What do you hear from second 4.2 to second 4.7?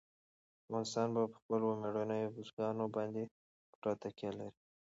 لري.